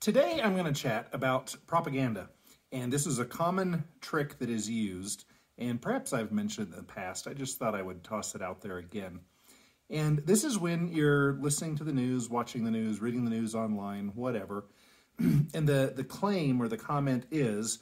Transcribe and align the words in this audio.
Today 0.00 0.40
I'm 0.42 0.54
going 0.54 0.64
to 0.64 0.72
chat 0.72 1.08
about 1.12 1.54
propaganda, 1.66 2.30
and 2.72 2.90
this 2.90 3.06
is 3.06 3.18
a 3.18 3.24
common 3.26 3.84
trick 4.00 4.38
that 4.38 4.48
is 4.48 4.66
used, 4.66 5.26
and 5.58 5.78
perhaps 5.78 6.14
I've 6.14 6.32
mentioned 6.32 6.68
it 6.68 6.70
in 6.70 6.76
the 6.78 6.90
past. 6.90 7.28
I 7.28 7.34
just 7.34 7.58
thought 7.58 7.74
I 7.74 7.82
would 7.82 8.02
toss 8.02 8.34
it 8.34 8.40
out 8.40 8.62
there 8.62 8.78
again. 8.78 9.20
And 9.90 10.20
this 10.24 10.42
is 10.42 10.58
when 10.58 10.88
you're 10.88 11.34
listening 11.34 11.76
to 11.76 11.84
the 11.84 11.92
news, 11.92 12.30
watching 12.30 12.64
the 12.64 12.70
news, 12.70 13.02
reading 13.02 13.26
the 13.26 13.30
news 13.30 13.54
online, 13.54 14.12
whatever, 14.14 14.64
and 15.18 15.68
the, 15.68 15.92
the 15.94 16.04
claim 16.04 16.62
or 16.62 16.68
the 16.68 16.78
comment 16.78 17.26
is 17.30 17.80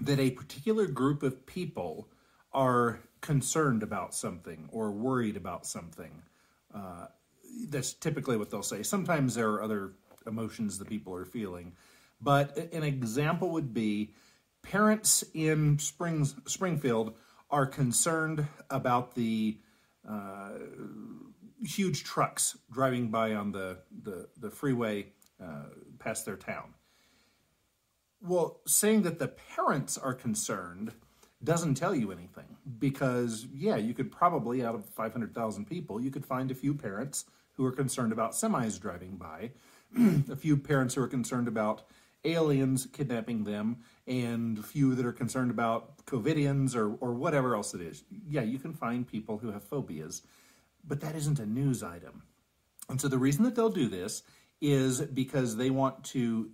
that 0.00 0.18
a 0.18 0.32
particular 0.32 0.88
group 0.88 1.22
of 1.22 1.46
people 1.46 2.08
are 2.52 2.98
concerned 3.20 3.84
about 3.84 4.16
something 4.16 4.68
or 4.72 4.90
worried 4.90 5.36
about 5.36 5.64
something. 5.64 6.22
Uh, 6.74 7.06
that's 7.68 7.92
typically 7.92 8.36
what 8.36 8.50
they'll 8.50 8.64
say. 8.64 8.82
Sometimes 8.82 9.36
there 9.36 9.50
are 9.50 9.62
other 9.62 9.92
emotions 10.26 10.78
that 10.78 10.88
people 10.88 11.14
are 11.14 11.24
feeling. 11.24 11.72
But 12.20 12.56
an 12.72 12.82
example 12.82 13.50
would 13.50 13.72
be 13.72 14.14
parents 14.62 15.24
in 15.34 15.78
Springs, 15.78 16.34
Springfield 16.46 17.14
are 17.50 17.66
concerned 17.66 18.46
about 18.68 19.14
the 19.14 19.58
uh, 20.08 20.50
huge 21.64 22.04
trucks 22.04 22.56
driving 22.70 23.08
by 23.08 23.34
on 23.34 23.52
the, 23.52 23.78
the, 24.02 24.28
the 24.38 24.50
freeway 24.50 25.06
uh, 25.42 25.64
past 25.98 26.24
their 26.24 26.36
town. 26.36 26.74
Well, 28.22 28.60
saying 28.66 29.02
that 29.02 29.18
the 29.18 29.28
parents 29.28 29.96
are 29.96 30.14
concerned 30.14 30.92
doesn't 31.42 31.74
tell 31.74 31.94
you 31.94 32.12
anything 32.12 32.56
because, 32.78 33.46
yeah, 33.52 33.76
you 33.76 33.94
could 33.94 34.12
probably, 34.12 34.62
out 34.62 34.74
of 34.74 34.84
500,000 34.84 35.64
people, 35.64 36.00
you 36.00 36.10
could 36.10 36.26
find 36.26 36.50
a 36.50 36.54
few 36.54 36.74
parents 36.74 37.24
who 37.54 37.64
are 37.64 37.72
concerned 37.72 38.12
about 38.12 38.32
semis 38.32 38.78
driving 38.78 39.16
by, 39.16 39.52
a 40.30 40.36
few 40.36 40.56
parents 40.56 40.94
who 40.94 41.02
are 41.02 41.08
concerned 41.08 41.48
about 41.48 41.82
aliens 42.24 42.86
kidnapping 42.92 43.44
them, 43.44 43.78
and 44.06 44.58
a 44.58 44.62
few 44.62 44.94
that 44.94 45.06
are 45.06 45.12
concerned 45.12 45.50
about 45.50 46.04
COVIDians 46.04 46.74
or, 46.74 46.94
or 46.96 47.14
whatever 47.14 47.54
else 47.54 47.74
it 47.74 47.80
is. 47.80 48.04
Yeah, 48.28 48.42
you 48.42 48.58
can 48.58 48.74
find 48.74 49.06
people 49.06 49.38
who 49.38 49.52
have 49.52 49.62
phobias, 49.62 50.22
but 50.84 51.00
that 51.00 51.14
isn't 51.14 51.38
a 51.38 51.46
news 51.46 51.82
item. 51.82 52.22
And 52.88 53.00
so 53.00 53.08
the 53.08 53.18
reason 53.18 53.44
that 53.44 53.54
they'll 53.54 53.70
do 53.70 53.88
this 53.88 54.22
is 54.60 55.00
because 55.00 55.56
they 55.56 55.70
want 55.70 56.04
to 56.04 56.50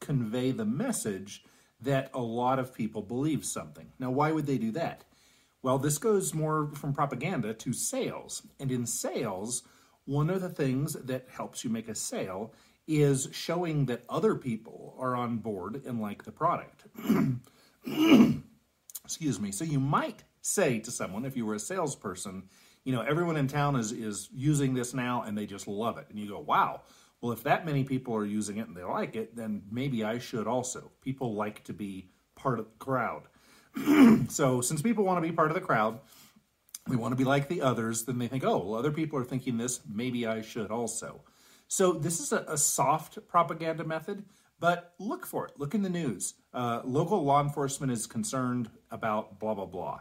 convey 0.00 0.50
the 0.50 0.64
message 0.64 1.44
that 1.80 2.10
a 2.14 2.20
lot 2.20 2.58
of 2.58 2.74
people 2.74 3.02
believe 3.02 3.44
something. 3.44 3.92
Now, 3.98 4.10
why 4.10 4.32
would 4.32 4.46
they 4.46 4.58
do 4.58 4.72
that? 4.72 5.04
Well, 5.62 5.78
this 5.78 5.98
goes 5.98 6.32
more 6.32 6.70
from 6.74 6.94
propaganda 6.94 7.52
to 7.54 7.72
sales. 7.72 8.46
And 8.58 8.70
in 8.70 8.86
sales, 8.86 9.62
one 10.06 10.30
of 10.30 10.40
the 10.40 10.48
things 10.48 10.94
that 10.94 11.26
helps 11.28 11.62
you 11.62 11.70
make 11.70 11.88
a 11.88 11.94
sale 11.94 12.54
is 12.88 13.28
showing 13.32 13.86
that 13.86 14.04
other 14.08 14.34
people 14.34 14.96
are 14.98 15.14
on 15.14 15.38
board 15.38 15.82
and 15.84 16.00
like 16.00 16.24
the 16.24 16.32
product. 16.32 16.84
Excuse 19.04 19.40
me. 19.40 19.52
So 19.52 19.64
you 19.64 19.80
might 19.80 20.22
say 20.40 20.78
to 20.80 20.90
someone, 20.90 21.24
if 21.24 21.36
you 21.36 21.44
were 21.44 21.54
a 21.54 21.58
salesperson, 21.58 22.44
you 22.84 22.92
know, 22.92 23.02
everyone 23.02 23.36
in 23.36 23.48
town 23.48 23.74
is, 23.74 23.90
is 23.90 24.28
using 24.32 24.72
this 24.72 24.94
now 24.94 25.24
and 25.26 25.36
they 25.36 25.46
just 25.46 25.66
love 25.66 25.98
it. 25.98 26.06
And 26.08 26.18
you 26.18 26.28
go, 26.28 26.38
wow, 26.38 26.82
well, 27.20 27.32
if 27.32 27.42
that 27.42 27.66
many 27.66 27.82
people 27.82 28.14
are 28.14 28.24
using 28.24 28.58
it 28.58 28.68
and 28.68 28.76
they 28.76 28.84
like 28.84 29.16
it, 29.16 29.34
then 29.34 29.62
maybe 29.70 30.04
I 30.04 30.18
should 30.18 30.46
also. 30.46 30.92
People 31.02 31.34
like 31.34 31.64
to 31.64 31.72
be 31.72 32.10
part 32.36 32.60
of 32.60 32.66
the 32.66 32.84
crowd. 32.84 33.22
so 34.28 34.60
since 34.60 34.80
people 34.80 35.04
want 35.04 35.16
to 35.22 35.28
be 35.28 35.34
part 35.34 35.50
of 35.50 35.54
the 35.54 35.60
crowd, 35.60 35.98
we 36.86 36.96
want 36.96 37.12
to 37.12 37.16
be 37.16 37.24
like 37.24 37.48
the 37.48 37.62
others, 37.62 38.04
then 38.04 38.18
they 38.18 38.28
think, 38.28 38.44
oh, 38.44 38.58
well, 38.58 38.78
other 38.78 38.92
people 38.92 39.18
are 39.18 39.24
thinking 39.24 39.58
this, 39.58 39.80
maybe 39.92 40.26
I 40.26 40.42
should 40.42 40.70
also. 40.70 41.22
So 41.68 41.92
this 41.92 42.20
is 42.20 42.32
a, 42.32 42.44
a 42.48 42.56
soft 42.56 43.18
propaganda 43.28 43.84
method, 43.84 44.24
but 44.60 44.94
look 44.98 45.26
for 45.26 45.46
it. 45.46 45.54
Look 45.58 45.74
in 45.74 45.82
the 45.82 45.90
news. 45.90 46.34
Uh, 46.54 46.80
local 46.84 47.24
law 47.24 47.42
enforcement 47.42 47.92
is 47.92 48.06
concerned 48.06 48.70
about 48.90 49.38
blah, 49.38 49.54
blah, 49.54 49.66
blah. 49.66 50.00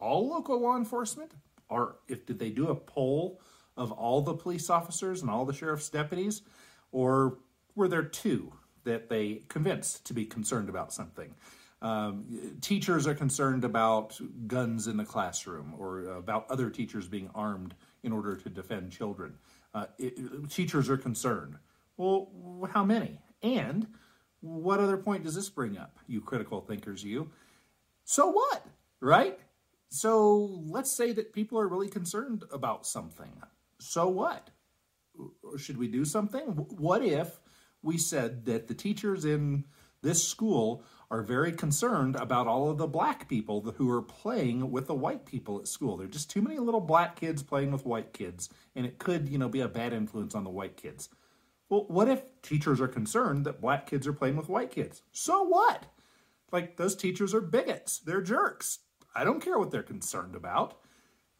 All 0.00 0.28
local 0.28 0.60
law 0.60 0.76
enforcement 0.76 1.32
are, 1.70 1.96
if 2.08 2.26
did 2.26 2.38
they 2.38 2.50
do 2.50 2.68
a 2.68 2.74
poll 2.74 3.40
of 3.76 3.92
all 3.92 4.22
the 4.22 4.34
police 4.34 4.68
officers 4.70 5.22
and 5.22 5.30
all 5.30 5.44
the 5.44 5.52
sheriff's 5.52 5.88
deputies, 5.88 6.42
or 6.90 7.38
were 7.74 7.88
there 7.88 8.02
two 8.02 8.52
that 8.84 9.08
they 9.08 9.42
convinced 9.48 10.04
to 10.06 10.14
be 10.14 10.24
concerned 10.24 10.68
about 10.68 10.92
something? 10.92 11.34
Um, 11.82 12.58
teachers 12.60 13.08
are 13.08 13.14
concerned 13.14 13.64
about 13.64 14.18
guns 14.46 14.86
in 14.86 14.96
the 14.96 15.04
classroom 15.04 15.74
or 15.76 16.04
about 16.04 16.48
other 16.48 16.70
teachers 16.70 17.08
being 17.08 17.28
armed 17.34 17.74
in 18.04 18.12
order 18.12 18.36
to 18.36 18.48
defend 18.48 18.92
children. 18.92 19.34
Uh, 19.74 19.86
it, 19.98 20.48
teachers 20.48 20.88
are 20.88 20.96
concerned. 20.96 21.56
Well, 21.96 22.30
how 22.72 22.84
many? 22.84 23.18
And 23.42 23.88
what 24.40 24.78
other 24.78 24.96
point 24.96 25.24
does 25.24 25.34
this 25.34 25.50
bring 25.50 25.76
up, 25.76 25.98
you 26.06 26.20
critical 26.20 26.60
thinkers, 26.60 27.02
you? 27.02 27.30
So 28.04 28.30
what, 28.30 28.64
right? 29.00 29.38
So 29.88 30.62
let's 30.66 30.96
say 30.96 31.12
that 31.12 31.32
people 31.32 31.58
are 31.58 31.68
really 31.68 31.88
concerned 31.88 32.44
about 32.52 32.86
something. 32.86 33.32
So 33.80 34.08
what? 34.08 34.50
Should 35.58 35.78
we 35.78 35.88
do 35.88 36.04
something? 36.04 36.46
What 36.46 37.04
if 37.04 37.40
we 37.82 37.98
said 37.98 38.44
that 38.46 38.68
the 38.68 38.74
teachers 38.74 39.24
in 39.24 39.64
this 40.02 40.26
school 40.26 40.84
are 41.10 41.22
very 41.22 41.52
concerned 41.52 42.16
about 42.16 42.46
all 42.46 42.70
of 42.70 42.78
the 42.78 42.86
black 42.86 43.28
people 43.28 43.60
who 43.76 43.90
are 43.90 44.02
playing 44.02 44.70
with 44.70 44.86
the 44.86 44.94
white 44.94 45.26
people 45.26 45.58
at 45.58 45.68
school. 45.68 45.96
There 45.96 46.06
are 46.06 46.10
just 46.10 46.30
too 46.30 46.42
many 46.42 46.58
little 46.58 46.80
black 46.80 47.16
kids 47.16 47.42
playing 47.42 47.70
with 47.70 47.86
white 47.86 48.12
kids, 48.12 48.48
and 48.74 48.86
it 48.86 48.98
could, 48.98 49.28
you 49.28 49.38
know, 49.38 49.48
be 49.48 49.60
a 49.60 49.68
bad 49.68 49.92
influence 49.92 50.34
on 50.34 50.44
the 50.44 50.50
white 50.50 50.76
kids. 50.76 51.08
Well, 51.68 51.86
what 51.88 52.08
if 52.08 52.22
teachers 52.42 52.80
are 52.80 52.88
concerned 52.88 53.46
that 53.46 53.60
black 53.60 53.86
kids 53.86 54.06
are 54.06 54.12
playing 54.12 54.36
with 54.36 54.48
white 54.48 54.70
kids? 54.70 55.02
So 55.12 55.42
what? 55.42 55.86
Like, 56.50 56.76
those 56.76 56.96
teachers 56.96 57.32
are 57.34 57.40
bigots. 57.40 57.98
They're 57.98 58.20
jerks. 58.22 58.80
I 59.14 59.24
don't 59.24 59.40
care 59.42 59.58
what 59.58 59.70
they're 59.70 59.82
concerned 59.82 60.34
about. 60.34 60.78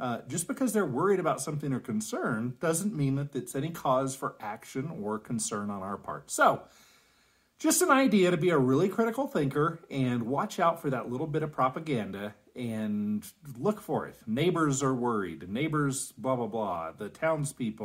Uh, 0.00 0.20
just 0.26 0.48
because 0.48 0.72
they're 0.72 0.84
worried 0.84 1.20
about 1.20 1.40
something 1.40 1.72
or 1.72 1.80
concerned 1.80 2.58
doesn't 2.60 2.94
mean 2.94 3.14
that 3.16 3.36
it's 3.36 3.54
any 3.54 3.70
cause 3.70 4.16
for 4.16 4.36
action 4.40 4.90
or 5.02 5.18
concern 5.18 5.70
on 5.70 5.82
our 5.82 5.96
part. 5.96 6.30
So, 6.30 6.62
just 7.62 7.80
an 7.80 7.90
idea 7.92 8.30
to 8.32 8.36
be 8.36 8.50
a 8.50 8.58
really 8.58 8.88
critical 8.88 9.28
thinker 9.28 9.78
and 9.88 10.24
watch 10.24 10.58
out 10.58 10.82
for 10.82 10.90
that 10.90 11.08
little 11.08 11.28
bit 11.28 11.44
of 11.44 11.52
propaganda 11.52 12.34
and 12.56 13.24
look 13.56 13.80
for 13.80 14.06
it. 14.06 14.16
Neighbors 14.26 14.82
are 14.82 14.92
worried. 14.92 15.48
Neighbors, 15.48 16.12
blah, 16.18 16.34
blah, 16.34 16.48
blah. 16.48 16.90
The 16.90 17.08
townspeople 17.08 17.80